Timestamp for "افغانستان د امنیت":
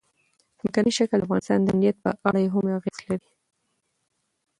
1.25-1.97